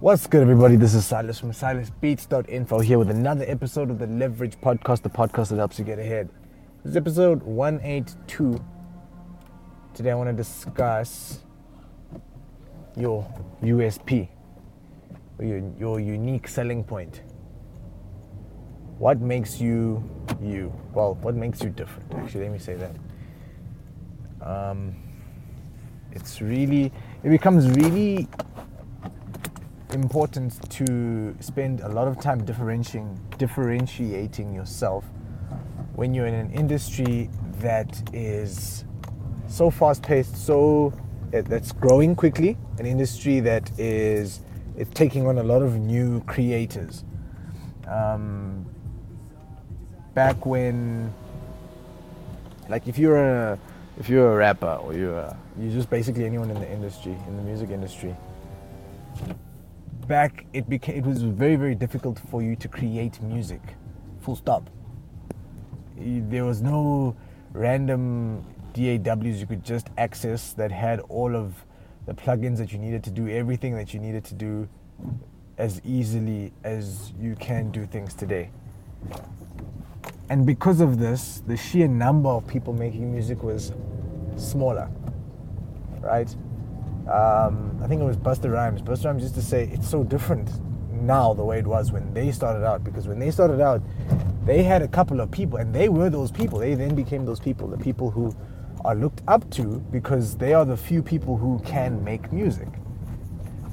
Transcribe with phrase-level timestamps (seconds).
[0.00, 0.76] What's good, everybody?
[0.76, 5.50] This is Silas from SilasBeats.info here with another episode of the Leverage Podcast, the podcast
[5.50, 6.30] that helps you get ahead.
[6.82, 8.64] This is episode 182.
[9.92, 11.40] Today, I want to discuss
[12.96, 13.30] your
[13.62, 14.26] USP,
[15.38, 17.20] or your, your unique selling point.
[18.96, 20.02] What makes you
[20.40, 20.72] you?
[20.94, 22.10] Well, what makes you different?
[22.14, 22.96] Actually, let me say that.
[24.40, 24.96] Um,
[26.12, 26.90] it's really,
[27.22, 28.28] it becomes really
[29.94, 35.04] important to spend a lot of time differentiating differentiating yourself
[35.94, 38.84] when you're in an industry that is
[39.48, 40.92] so fast paced, so
[41.30, 44.40] that's growing quickly, an industry that is
[44.76, 47.04] it's taking on a lot of new creators.
[47.86, 48.64] Um,
[50.14, 51.12] back when,
[52.68, 53.58] like, if you're a
[53.98, 57.36] if you're a rapper or you're a, you're just basically anyone in the industry, in
[57.36, 58.16] the music industry,
[60.10, 63.62] back it became it was very very difficult for you to create music.
[64.22, 64.68] Full stop.
[65.96, 67.14] There was no
[67.52, 71.64] random DAWs you could just access that had all of
[72.06, 74.68] the plugins that you needed to do everything that you needed to do
[75.58, 78.50] as easily as you can do things today.
[80.28, 83.72] And because of this the sheer number of people making music was
[84.36, 84.90] smaller
[86.00, 86.34] right
[87.10, 88.82] um, I think it was Busta Rhymes.
[88.82, 90.48] Busta Rhymes used to say it's so different
[90.92, 93.82] now the way it was when they started out because when they started out,
[94.44, 96.58] they had a couple of people and they were those people.
[96.58, 98.34] They then became those people, the people who
[98.84, 102.68] are looked up to because they are the few people who can make music.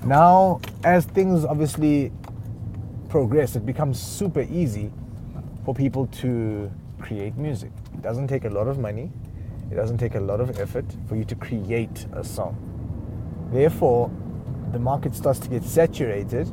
[0.04, 2.12] Now, as things obviously
[3.10, 4.92] progress, it becomes super easy
[5.64, 7.72] for people to create music.
[7.94, 9.12] It doesn't take a lot of money,
[9.72, 12.67] it doesn't take a lot of effort for you to create a song.
[13.52, 14.12] Therefore,
[14.72, 16.52] the market starts to get saturated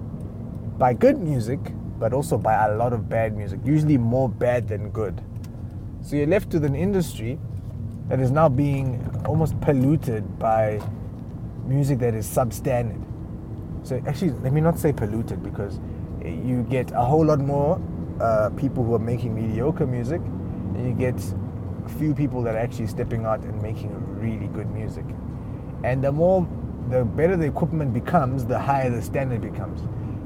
[0.78, 1.58] by good music,
[1.98, 5.20] but also by a lot of bad music, usually more bad than good.
[6.02, 7.38] So you're left with an industry
[8.08, 10.80] that is now being almost polluted by
[11.64, 13.02] music that is substandard.
[13.82, 15.80] So actually, let me not say polluted because
[16.22, 17.80] you get a whole lot more
[18.20, 21.14] uh, people who are making mediocre music, and you get
[21.84, 25.04] a few people that are actually stepping out and making really good music.
[25.84, 26.46] And the more
[26.90, 29.80] the better the equipment becomes, the higher the standard becomes.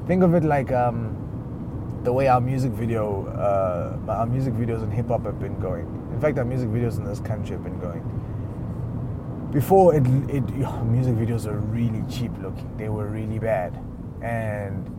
[0.07, 4.91] Think of it like um, the way our music video, uh, our music videos in
[4.91, 5.85] hip hop have been going.
[6.13, 8.03] In fact, our music videos in this country have been going.
[9.51, 10.43] Before it, it
[10.85, 12.69] music videos were really cheap looking.
[12.77, 13.79] They were really bad,
[14.21, 14.95] and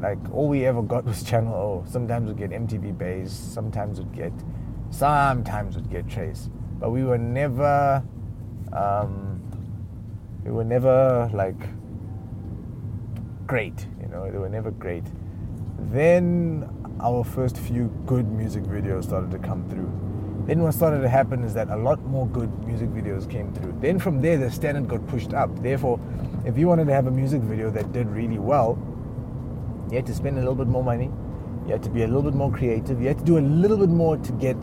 [0.00, 1.84] like all we ever got was Channel O.
[1.86, 3.32] Sometimes we'd get MTV Base.
[3.32, 4.32] Sometimes we'd get,
[4.90, 6.48] sometimes we'd get Trace.
[6.78, 8.02] But we were never.
[8.72, 9.39] Um,
[10.44, 11.58] they were never like
[13.46, 15.04] great, you know, they were never great.
[15.92, 16.68] Then
[17.00, 19.90] our first few good music videos started to come through.
[20.46, 23.76] Then what started to happen is that a lot more good music videos came through.
[23.80, 25.50] Then from there, the standard got pushed up.
[25.62, 26.00] Therefore,
[26.44, 28.78] if you wanted to have a music video that did really well,
[29.90, 31.10] you had to spend a little bit more money.
[31.66, 33.00] You had to be a little bit more creative.
[33.00, 34.56] You had to do a little bit more to get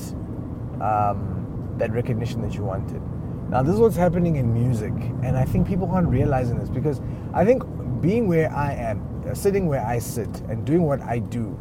[0.82, 3.02] um, that recognition that you wanted.
[3.50, 4.92] Now, this is what's happening in music,
[5.24, 7.00] and I think people aren't realizing this because
[7.34, 7.64] I think
[8.02, 11.58] being where I am, uh, sitting where I sit, and doing what I do,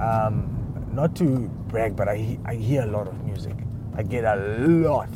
[0.00, 0.56] um,
[0.92, 3.54] not to brag, but I, I hear a lot of music.
[3.94, 5.10] I get a lot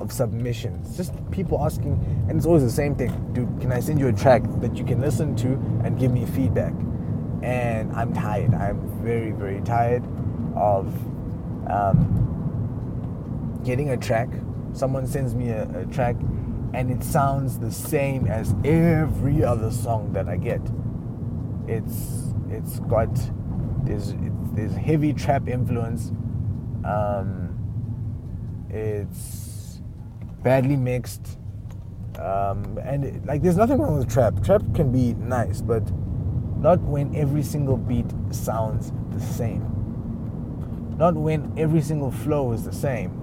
[0.00, 1.92] of submissions, just people asking,
[2.28, 4.84] and it's always the same thing dude, can I send you a track that you
[4.84, 5.48] can listen to
[5.84, 6.72] and give me feedback?
[7.42, 8.54] And I'm tired.
[8.54, 10.04] I'm very, very tired
[10.56, 10.86] of
[11.70, 14.28] um, getting a track
[14.78, 16.16] someone sends me a, a track
[16.72, 20.60] and it sounds the same as every other song that I get.
[21.66, 23.10] It's it's got
[23.84, 24.14] there's
[24.52, 26.12] there's heavy trap influence.
[26.84, 27.54] Um,
[28.70, 29.80] it's
[30.42, 31.38] badly mixed,
[32.18, 34.42] um, and it, like there's nothing wrong with trap.
[34.44, 35.82] Trap can be nice, but
[36.58, 39.74] not when every single beat sounds the same.
[40.96, 43.17] Not when every single flow is the same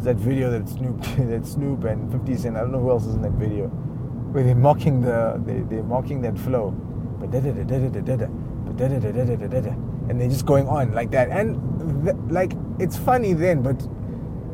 [0.00, 0.98] it's that video that Snoop,
[1.28, 4.42] that Snoop and 50 Cent, I don't know who else is in that video, where
[4.42, 6.70] they're mocking the, they, they're mocking that flow.
[6.70, 8.26] But da da da da da
[8.64, 9.70] but da da da da da da
[10.08, 11.28] And they're just going on like that.
[11.28, 13.76] And th- like, it's funny then, but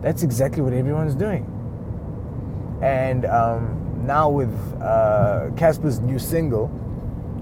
[0.03, 1.45] that's exactly what everyone's doing.
[2.83, 4.53] And um, now with
[4.83, 6.67] uh, Cassper's new single,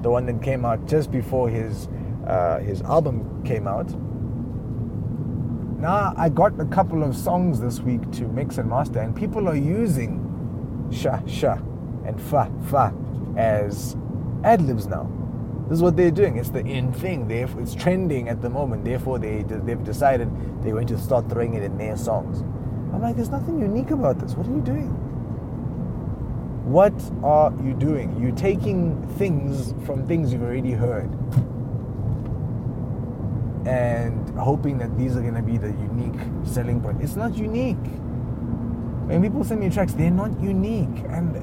[0.02, 1.88] the one that came out just before his
[2.26, 3.90] uh, his album came out,
[5.84, 9.50] now I got a couple of songs this week to mix and master, and people
[9.50, 11.58] are using sha sha
[12.06, 12.94] and fa fa
[13.36, 13.94] as
[14.44, 15.06] ad libs now.
[15.68, 16.38] This is what they're doing.
[16.38, 17.30] It's the in thing.
[17.30, 18.86] It's trending at the moment.
[18.86, 20.30] Therefore, they they've decided
[20.62, 22.40] they're going to start throwing it in their songs.
[22.94, 24.34] I'm like, there's nothing unique about this.
[24.36, 24.88] What are you doing?
[26.64, 28.18] What are you doing?
[28.22, 31.10] You're taking things from things you've already heard
[33.66, 37.00] and hoping that these are going to be the unique selling point.
[37.02, 37.76] It's not unique.
[39.06, 41.34] When people send me tracks, they're not unique, and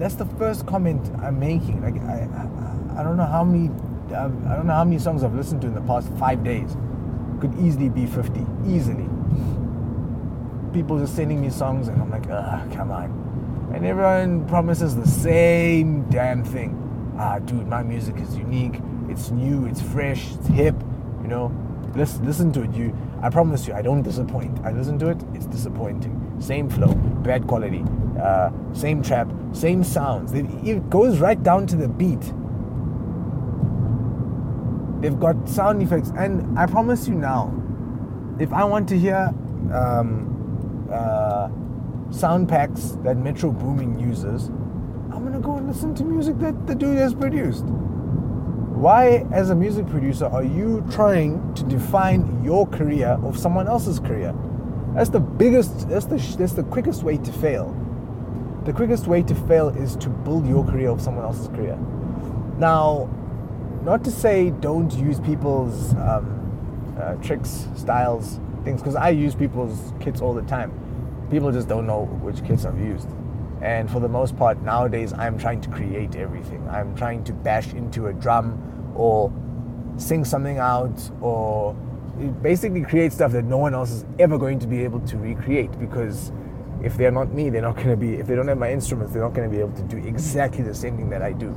[0.00, 1.82] that's the first comment I'm making.
[1.82, 2.28] Like I,
[2.96, 3.68] I, I don't know how many,
[4.14, 6.76] um, I don't know how many songs I've listened to in the past five days.
[7.40, 9.08] Could easily be 50, easily.
[10.72, 13.70] People just sending me songs, and I'm like, ah, come on.
[13.74, 16.80] And everyone promises the same damn thing.
[17.18, 18.80] Ah, dude, my music is unique.
[19.08, 19.66] It's new.
[19.66, 20.32] It's fresh.
[20.34, 20.74] It's hip
[21.24, 21.50] you know,
[21.96, 22.74] listen, listen to it.
[22.74, 24.60] You, I promise you, I don't disappoint.
[24.62, 26.36] I listen to it, it's disappointing.
[26.38, 27.82] Same flow, bad quality,
[28.22, 30.34] uh, same trap, same sounds.
[30.34, 32.20] It goes right down to the beat.
[35.00, 37.52] They've got sound effects, and I promise you now,
[38.38, 39.32] if I want to hear
[39.72, 41.48] um, uh,
[42.10, 44.48] sound packs that Metro Boomin uses,
[45.10, 47.64] I'm gonna go and listen to music that the dude has produced.
[48.84, 53.98] Why, as a music producer, are you trying to define your career of someone else's
[53.98, 54.34] career?
[54.94, 57.74] That's the biggest, that's the, that's the quickest way to fail.
[58.66, 61.78] The quickest way to fail is to build your career of someone else's career.
[62.58, 63.08] Now,
[63.84, 69.94] not to say don't use people's um, uh, tricks, styles, things, because I use people's
[69.98, 71.26] kits all the time.
[71.30, 73.08] People just don't know which kits I've used.
[73.62, 76.68] And for the most part, nowadays, I'm trying to create everything.
[76.68, 79.32] I'm trying to bash into a drum or
[79.96, 81.74] sing something out or
[82.42, 85.78] basically create stuff that no one else is ever going to be able to recreate
[85.78, 86.32] because
[86.82, 89.12] if they're not me, they're not going to be, if they don't have my instruments,
[89.12, 91.56] they're not going to be able to do exactly the same thing that I do.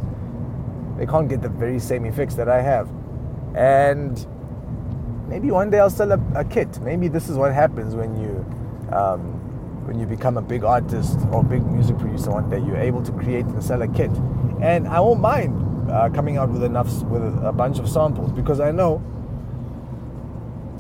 [0.98, 2.89] They can't get the very same effects that I have.
[3.56, 4.25] And
[5.28, 6.80] maybe one day I'll sell a, a kit.
[6.81, 8.45] Maybe this is what happens when you
[8.95, 9.34] um,
[9.86, 13.12] when you become a big artist or big music producer one day, you're able to
[13.13, 14.12] create and sell a kit.
[14.62, 18.60] And I won't mind uh, coming out with enough with a bunch of samples because
[18.60, 19.01] I know,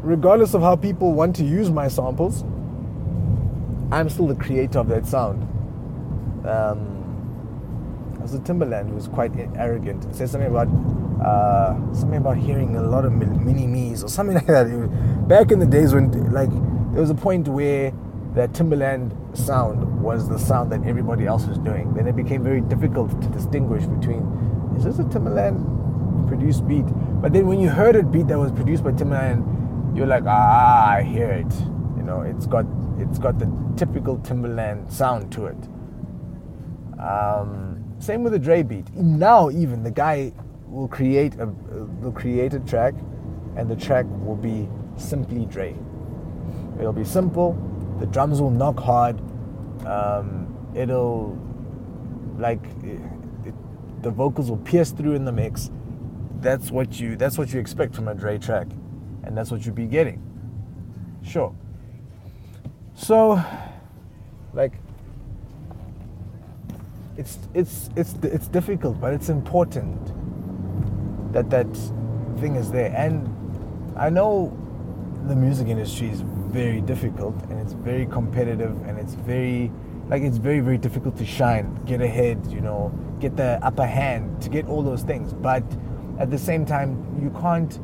[0.01, 2.43] regardless of how people want to use my samples,
[3.91, 5.43] I'm still the creator of that sound.
[6.45, 6.97] Um,
[8.31, 10.03] was a Timbaland who was quite arrogant.
[10.05, 10.67] It said something about
[11.25, 15.27] uh, something about hearing a lot of mini me's or something like that.
[15.27, 16.49] Back in the days when like
[16.91, 17.93] there was a point where
[18.33, 21.93] that Timbaland sound was the sound that everybody else was doing.
[21.93, 24.21] Then it became very difficult to distinguish between
[24.77, 26.85] is this a Timbaland produced beat?
[27.21, 30.91] But then when you heard a beat that was produced by Timbaland, you're like, ah,
[30.91, 31.51] I hear it.
[31.97, 32.65] You know, it's got
[32.97, 35.57] it's got the typical Timbaland sound to it.
[36.99, 38.93] Um, same with the Dre beat.
[38.93, 40.31] Now even the guy
[40.67, 42.93] will create a will create a track,
[43.55, 45.75] and the track will be simply Dre.
[46.79, 47.55] It'll be simple
[47.99, 49.19] the drums will knock hard.
[49.85, 51.37] Um, it'll
[52.37, 52.63] like
[54.07, 55.69] the vocals will pierce through in the mix.
[56.39, 58.67] That's what you that's what you expect from a Dre track,
[59.23, 60.23] and that's what you'll be getting.
[61.25, 61.53] Sure.
[62.95, 63.43] So,
[64.53, 64.71] like,
[67.17, 69.99] it's it's it's it's difficult, but it's important
[71.33, 71.67] that that
[72.39, 72.93] thing is there.
[72.95, 73.27] And
[73.97, 74.57] I know
[75.27, 79.69] the music industry is very difficult and it's very competitive and it's very
[80.09, 84.41] like it's very very difficult to shine get ahead you know get the upper hand
[84.41, 85.33] to get all those things.
[85.33, 85.63] But
[86.19, 87.79] at the same time you can't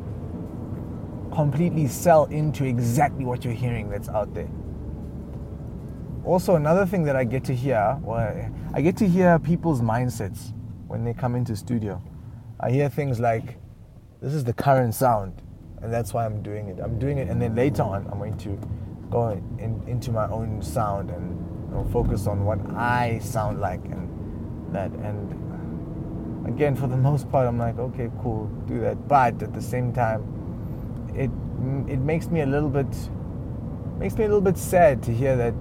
[1.34, 4.48] completely sell into exactly what you're hearing that's out there.
[6.24, 10.54] Also another thing that i get to hear well i get to hear people's mindsets
[10.86, 12.02] when they come into studio.
[12.60, 13.58] I hear things like
[14.22, 15.42] this is the current sound
[15.84, 16.80] and that's why I'm doing it.
[16.82, 18.58] I'm doing it, and then later on, I'm going to
[19.10, 19.28] go
[19.58, 21.38] in, into my own sound and
[21.90, 24.08] focus on what I sound like and
[24.74, 24.90] that.
[24.92, 29.08] And again, for the most part, I'm like, okay, cool, do that.
[29.08, 30.22] But at the same time,
[31.14, 31.30] it
[31.90, 32.94] it makes me a little bit
[33.98, 35.54] makes me a little bit sad to hear that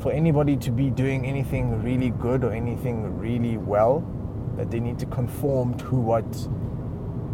[0.00, 4.04] for anybody to be doing anything really good or anything really well,
[4.56, 6.26] that they need to conform to what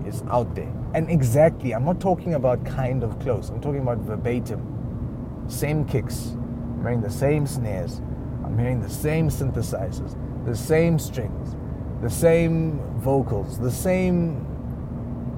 [0.06, 0.72] is out there.
[0.94, 5.46] And exactly, I'm not talking about kind of close, I'm talking about verbatim.
[5.48, 6.36] Same kicks,
[6.80, 8.00] I'm hearing the same snares,
[8.42, 11.54] I'm hearing the same synthesizers, the same strings,
[12.00, 14.46] the same vocals, the same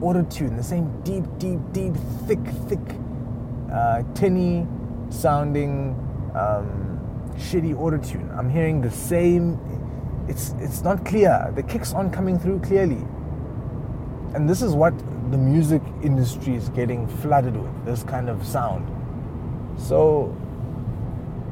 [0.00, 1.94] autotune, the same deep, deep, deep,
[2.28, 2.96] thick, thick,
[3.72, 4.68] uh, tinny
[5.08, 5.96] sounding,
[6.36, 7.00] um,
[7.34, 8.38] shitty autotune.
[8.38, 9.58] I'm hearing the same.
[10.28, 11.50] it's it's not clear.
[11.56, 13.04] The kicks aren't coming through clearly.
[14.36, 14.96] And this is what
[15.32, 18.86] the music industry is getting flooded with, this kind of sound.
[19.76, 20.36] So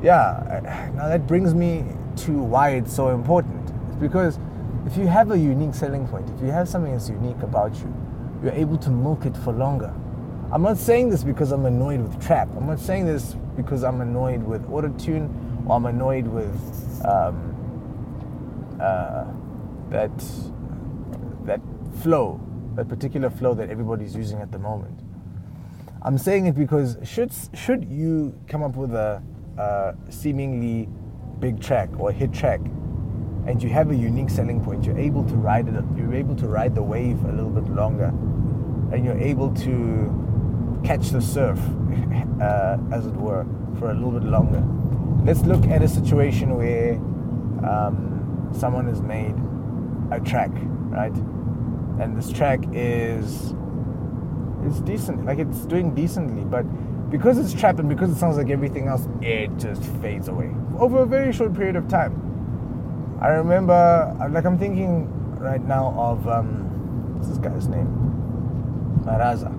[0.02, 1.84] yeah, now that brings me
[2.24, 3.70] to why it's so important.
[3.88, 4.38] It's because
[4.86, 7.94] if you have a unique selling point, if you have something that's unique about you,
[8.42, 9.92] you're able to milk it for longer.
[10.52, 12.48] I'm not saying this because I'm annoyed with trap.
[12.56, 15.28] I'm not saying this because I'm annoyed with autotune
[15.68, 17.56] or I'm annoyed with um,
[18.80, 19.26] uh,
[19.90, 20.10] that
[21.44, 21.60] that
[22.02, 22.40] flow,
[22.74, 25.00] that particular flow that everybody's using at the moment.
[26.02, 29.22] I'm saying it because should should you come up with a,
[29.60, 30.88] a seemingly
[31.38, 32.60] big track or hit track,
[33.46, 35.84] and you have a unique selling point, you're able to ride it.
[35.96, 38.12] You're able to ride the wave a little bit longer,
[38.92, 41.58] and you're able to catch the surf,
[42.40, 43.46] uh, as it were,
[43.78, 44.62] for a little bit longer.
[45.24, 46.94] Let's look at a situation where
[47.68, 49.34] um, someone has made
[50.10, 50.50] a track,
[50.88, 51.14] right?
[52.00, 53.54] And this track is
[54.64, 56.64] it's decent, like it's doing decently, but
[57.10, 61.00] because it's trap and because it sounds like everything else, it just fades away over
[61.00, 63.18] a very short period of time.
[63.20, 67.88] I remember, like I'm thinking right now of um, what's this guy's name?
[69.04, 69.54] Maraza.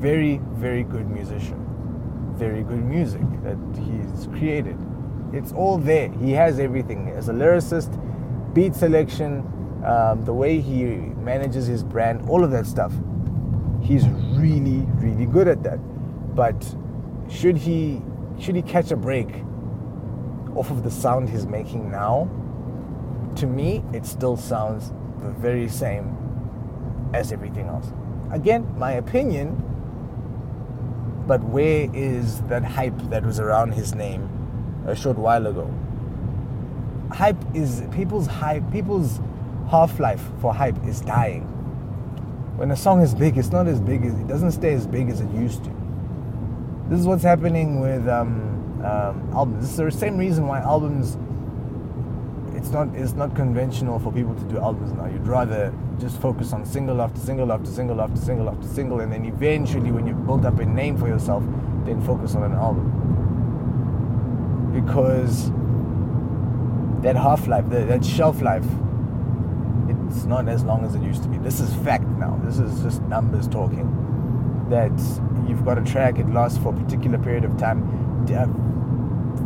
[0.00, 1.60] Very, very good musician.
[2.36, 4.76] Very good music that he's created.
[5.32, 6.10] It's all there.
[6.10, 7.10] He has everything.
[7.10, 7.92] As a lyricist,
[8.54, 9.40] beat selection,
[9.84, 12.92] um, the way he manages his brand, all of that stuff.
[13.82, 15.78] He's really, really good at that.
[16.34, 16.76] But
[17.28, 18.02] should he
[18.38, 19.28] should he catch a break
[20.56, 22.28] off of the sound he's making now,
[23.36, 26.16] to me it still sounds the very same
[27.14, 27.92] as everything else.
[28.32, 29.62] Again, my opinion,
[31.26, 34.28] but where is that hype that was around his name
[34.86, 35.72] a short while ago?
[37.12, 39.20] Hype is people's hype, people's
[39.70, 41.42] half life for hype is dying.
[42.56, 45.08] When a song is big, it's not as big as it doesn't stay as big
[45.08, 45.83] as it used to.
[46.88, 49.62] This is what's happening with um, um, albums.
[49.62, 51.16] This is the same reason why albums.
[52.54, 55.06] It's not it's not conventional for people to do albums now.
[55.06, 59.10] You'd rather just focus on single after single after single after single after single, and
[59.10, 61.42] then eventually, when you've built up a name for yourself,
[61.86, 62.90] then focus on an album.
[64.74, 65.50] Because
[67.02, 68.66] that half life, that shelf life,
[69.88, 71.38] it's not as long as it used to be.
[71.38, 72.38] This is fact now.
[72.44, 73.88] This is just numbers talking.
[74.74, 74.90] That
[75.48, 77.80] you've got a track, it lasts for a particular period of time.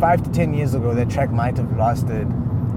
[0.00, 2.25] Five to ten years ago, that track might have lasted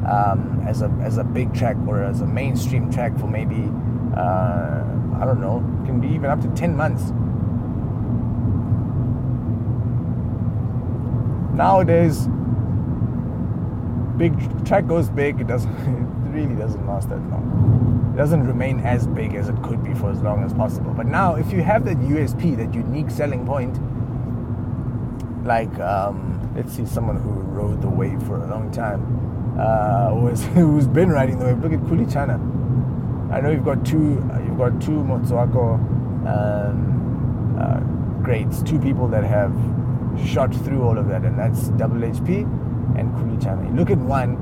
[0.05, 3.71] um, as a as a big track or as a mainstream track for maybe
[4.17, 4.83] uh,
[5.21, 7.13] I don't know, can be even up to ten months.
[11.55, 12.27] Nowadays,
[14.17, 15.71] big track goes big, it doesn't
[16.27, 17.90] it really doesn't last that long.
[18.15, 20.93] Doesn't remain as big as it could be for as long as possible.
[20.93, 23.79] But now if you have that USP, that unique selling point,
[25.45, 29.01] like um, let's see someone who rode the wave for a long time,
[29.59, 31.59] uh, was who's been riding the wave.
[31.59, 32.39] Look at Khuli Chana.
[33.31, 35.75] I know you've got two you've got two Motswako
[36.27, 37.79] um, uh,
[38.23, 39.53] greats, two people that have
[40.27, 42.41] shot through all of that, and that's Double HP
[42.99, 43.67] and Khuli Chana.
[43.69, 44.35] You look at one,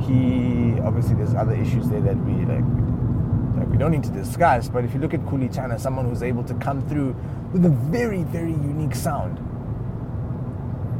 [0.00, 2.64] he obviously there's other issues there that we like
[3.74, 4.68] we don't need to discuss.
[4.68, 7.16] But if you look at Khuli Chana, someone who's able to come through
[7.52, 9.36] with a very very unique sound,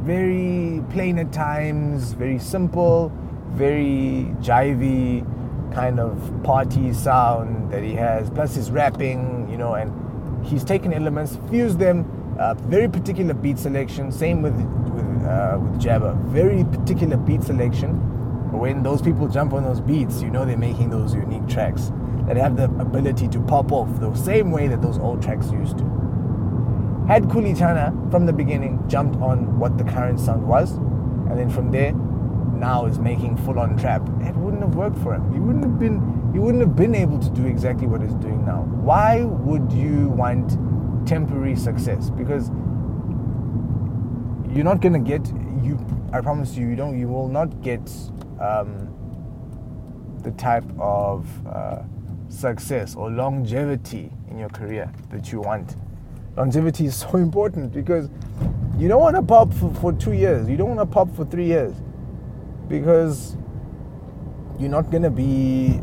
[0.03, 3.13] very plain at times, very simple,
[3.51, 5.23] very jivey
[5.73, 8.29] kind of party sound that he has.
[8.29, 12.05] Plus his rapping, you know, and he's taken elements, fused them.
[12.37, 14.11] Uh, very particular beat selection.
[14.11, 14.57] Same with
[14.95, 16.13] with uh, with Jabba.
[16.25, 17.93] Very particular beat selection.
[18.51, 21.89] When those people jump on those beats, you know they're making those unique tracks
[22.27, 25.77] that have the ability to pop off the same way that those old tracks used
[25.77, 25.83] to.
[27.07, 31.49] Had Khuli Chana from the beginning jumped on what the current sound was, and then
[31.49, 31.93] from there,
[32.55, 35.31] now is making full-on trap, it wouldn't have worked for him.
[35.33, 36.31] He wouldn't have been.
[36.33, 38.63] He wouldn't have been able to do exactly what he's doing now.
[38.63, 40.57] Why would you want
[41.07, 42.09] temporary success?
[42.09, 42.49] Because
[44.53, 45.27] you're not gonna get
[45.63, 45.79] you.
[46.11, 46.97] I promise you, you don't.
[46.97, 47.89] You will not get
[48.39, 48.89] um,
[50.23, 51.83] the type of uh,
[52.35, 55.75] success or longevity in your career that you want.
[56.37, 58.09] Longevity is so important because
[58.77, 61.25] you don't want to pop for, for two years, you don't want to pop for
[61.25, 61.73] three years
[62.67, 63.37] because
[64.59, 65.79] you're not going to be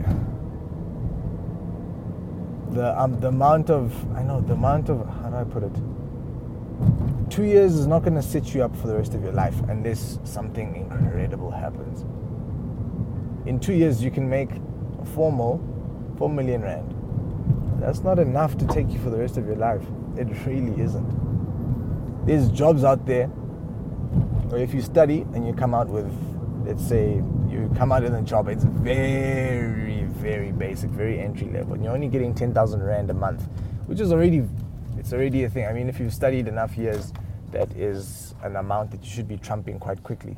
[2.70, 5.72] the um, the amount of I know the amount of how do I put it.
[7.30, 9.58] Two years is not going to set you up for the rest of your life
[9.68, 12.04] unless something incredible happens.
[13.46, 14.50] In two years, you can make
[15.00, 15.58] a formal
[16.22, 16.94] 4 million rand.
[17.80, 19.82] That's not enough to take you for the rest of your life.
[20.16, 22.26] It really isn't.
[22.26, 23.28] There's jobs out there
[24.52, 26.06] or if you study and you come out with,
[26.64, 27.14] let's say,
[27.50, 31.92] you come out in a job, it's very, very basic, very entry level, and you're
[31.92, 33.42] only getting 10,000 Rand a month,
[33.86, 34.46] which is already,
[34.96, 35.66] it's already a thing.
[35.66, 37.12] I mean, if you've studied enough years,
[37.50, 40.36] that is an amount that you should be trumping quite quickly.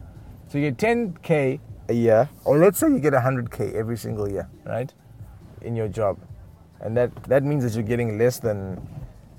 [0.49, 1.61] So you get 10K
[1.91, 4.91] a year, or let's say you get 100K every single year, right?
[5.65, 6.19] In your job,
[6.81, 8.87] and that that means that you're getting less than,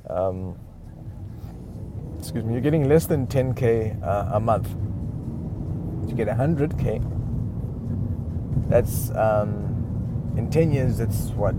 [0.09, 0.57] um,
[2.19, 4.69] excuse me, you're getting less than 10k uh, a month.
[6.09, 7.01] You get 100k.
[8.69, 10.97] That's um, in 10 years.
[10.97, 11.55] That's what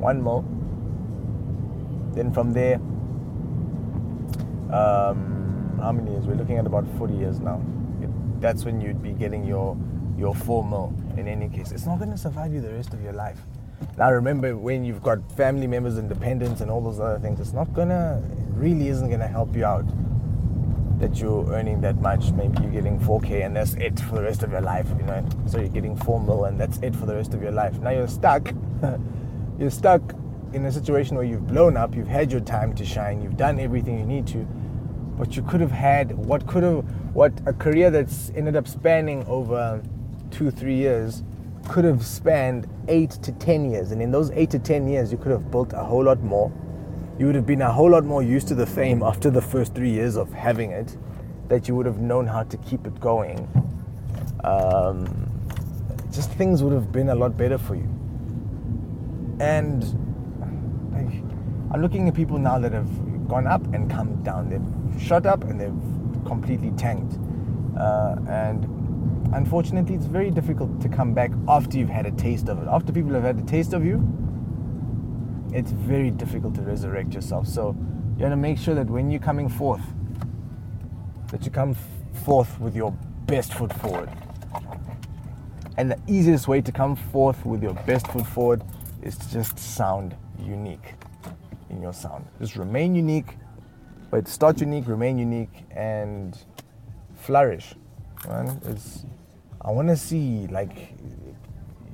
[0.00, 0.44] one more.
[2.14, 2.76] Then from there,
[4.72, 6.26] um, how many years?
[6.26, 7.62] We're looking at about 40 years now.
[8.40, 9.76] That's when you'd be getting your
[10.20, 10.94] your four mil.
[11.16, 13.40] In any case, it's not going to survive you the rest of your life.
[13.96, 17.54] Now remember, when you've got family members and dependents and all those other things, it's
[17.54, 19.86] not gonna, it really isn't gonna help you out.
[21.00, 22.30] That you're earning that much.
[22.32, 24.86] Maybe you're getting 4k and that's it for the rest of your life.
[24.98, 27.52] You know, so you're getting four mil and that's it for the rest of your
[27.52, 27.78] life.
[27.78, 28.52] Now you're stuck.
[29.58, 30.02] you're stuck
[30.52, 33.58] in a situation where you've blown up, you've had your time to shine, you've done
[33.58, 34.46] everything you need to,
[35.16, 36.84] but you could have had what could have
[37.14, 39.82] what a career that's ended up spanning over
[40.30, 41.22] two, three years
[41.68, 43.92] could have spanned eight to ten years.
[43.92, 46.52] And in those eight to ten years, you could have built a whole lot more.
[47.18, 49.74] You would have been a whole lot more used to the fame after the first
[49.74, 50.96] three years of having it,
[51.48, 53.46] that you would have known how to keep it going.
[54.42, 55.30] Um,
[56.10, 57.88] just things would have been a lot better for you.
[59.38, 59.84] And
[61.72, 64.48] I'm looking at people now that have gone up and come down.
[64.48, 67.18] They've shot up and they've completely tanked.
[67.78, 68.79] Uh, and
[69.32, 72.68] unfortunately, it's very difficult to come back after you've had a taste of it.
[72.68, 74.02] After people have had a taste of you,
[75.52, 77.46] it's very difficult to resurrect yourself.
[77.46, 77.76] So
[78.16, 79.82] you want to make sure that when you're coming forth,
[81.30, 81.76] that you come
[82.24, 82.92] forth with your
[83.26, 84.10] best foot forward.
[85.76, 88.62] And the easiest way to come forth with your best foot forward
[89.02, 90.94] is to just sound unique
[91.70, 92.26] in your sound.
[92.38, 93.36] Just remain unique,
[94.10, 96.36] but start unique, remain unique, and
[97.14, 97.74] flourish.
[98.28, 99.04] Man, it's
[99.62, 100.94] I want to see like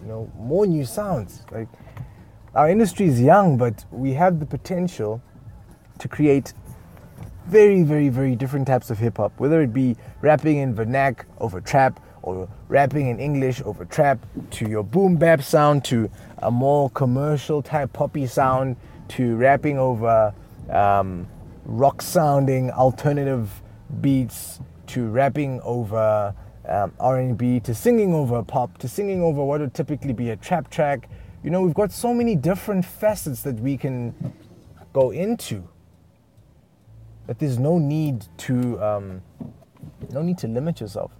[0.00, 1.42] you know more new sounds.
[1.50, 1.68] Like
[2.54, 5.22] our industry is young, but we have the potential
[5.98, 6.52] to create
[7.46, 9.32] very, very, very different types of hip hop.
[9.38, 14.18] Whether it be rapping in vernac over trap, or rapping in English over trap,
[14.50, 18.76] to your boom bap sound, to a more commercial type poppy sound,
[19.08, 20.34] to rapping over
[20.70, 21.28] um,
[21.64, 23.62] rock sounding alternative
[24.00, 26.34] beats, to rapping over
[26.68, 30.70] um, R&B to singing over pop to singing over what would typically be a trap
[30.70, 31.08] track.
[31.42, 34.14] You know, we've got so many different facets that we can
[34.92, 35.68] go into.
[37.26, 39.22] That there's no need to um,
[40.10, 41.12] no need to limit yourself.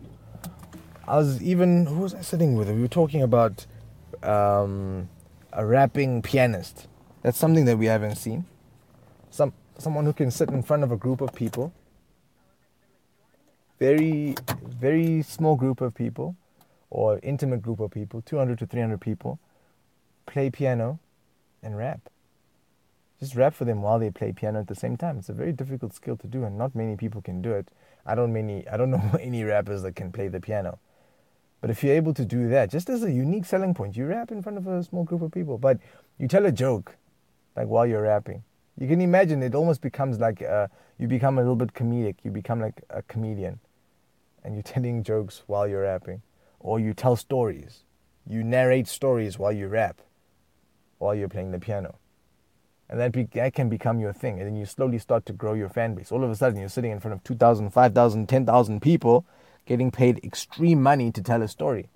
[1.07, 2.69] I was even who was I sitting with?
[2.69, 3.67] We were talking about
[4.23, 5.09] um,
[5.53, 6.89] a rapping pianist.
[7.23, 8.47] That's something that we haven't seen.
[9.31, 11.73] Some someone who can sit in front of a group of people
[13.79, 16.37] very, very small group of people
[16.91, 19.39] or intimate group of people, 200 to 300 people,
[20.25, 20.99] play piano
[21.63, 22.01] and rap.
[23.21, 25.19] Just rap for them while they play piano at the same time.
[25.19, 27.69] It's a very difficult skill to do, and not many people can do it.
[28.05, 30.79] I don't many, I don't know any rappers that can play the piano.
[31.61, 34.31] But if you're able to do that, just as a unique selling point, you rap
[34.31, 35.79] in front of a small group of people, but
[36.19, 36.97] you tell a joke,
[37.57, 38.45] like while you're rapping.
[38.79, 42.17] You can imagine it almost becomes like uh, you become a little bit comedic.
[42.23, 43.59] You become like a comedian
[44.47, 46.23] and you're telling jokes while you're rapping,
[46.61, 47.83] or you tell stories.
[48.29, 50.01] You narrate stories while you rap,
[50.99, 51.99] while you're playing the piano.
[52.89, 54.39] And that, be, that can become your thing.
[54.39, 56.13] And then you slowly start to grow your fan base.
[56.13, 59.27] All of a sudden, you're sitting in front of 2,000, 5,000, 10,000 people
[59.67, 61.89] getting paid extreme money to tell a story.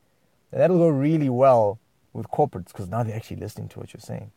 [0.51, 1.79] And that'll go really well
[2.13, 4.33] with corporates because now they're actually listening to what you're saying.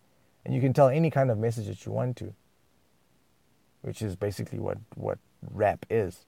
[0.46, 2.36] And you can tell any kind of message that you want to,
[3.82, 5.18] which is basically what, what
[5.52, 6.26] rap is.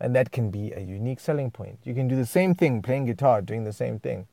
[0.00, 1.78] And that can be a unique selling point.
[1.84, 4.26] You can do the same thing playing guitar, doing the same thing.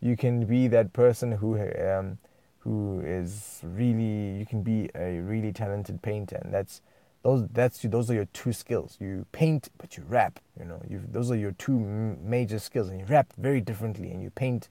[0.00, 2.18] You can be that person who um,
[2.58, 6.36] who is really you can be a really talented painter.
[6.42, 6.82] And that's
[7.22, 8.98] those that's those are your two skills.
[9.00, 10.82] You paint but you rap you know.
[10.88, 11.78] You those are your two
[12.22, 12.90] major skills.
[12.90, 14.10] And you rap very differently.
[14.10, 14.68] And you paint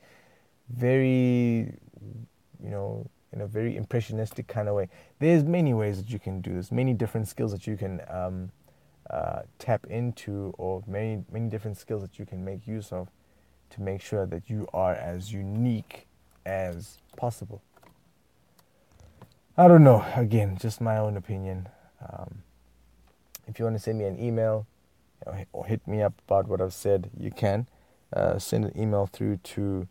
[0.69, 1.73] very
[2.63, 4.87] you know in a very impressionistic kind of way.
[5.17, 6.71] There's many ways that you can do this.
[6.71, 8.51] Many different skills that you can um,
[9.09, 13.09] uh, tap into, or many many different skills that you can make use of
[13.71, 16.07] to make sure that you are as unique
[16.45, 17.61] as possible.
[19.57, 20.05] I don't know.
[20.15, 21.69] Again, just my own opinion.
[22.01, 22.43] Um,
[23.47, 24.65] if you want to send me an email
[25.51, 27.67] or hit me up about what I've said, you can.
[28.11, 29.87] Uh, send an email through to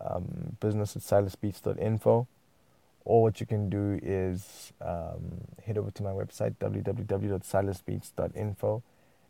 [0.00, 2.26] um, business at silasbeats.info.
[3.04, 8.82] Or what you can do is um, head over to my website, www.silasbeats.info,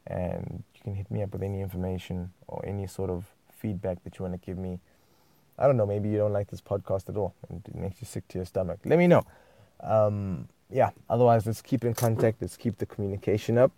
[0.06, 3.26] and you can hit me up with any information or any sort of
[3.60, 4.80] feedback that you want to give me.
[5.58, 8.06] I don't know, maybe you don't like this podcast at all and it makes you
[8.06, 8.78] sick to your stomach.
[8.84, 9.24] Let me know.
[9.80, 12.40] Um, yeah, otherwise, let's keep in contact.
[12.40, 13.72] Let's keep the communication up.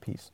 [0.00, 0.30] Peace.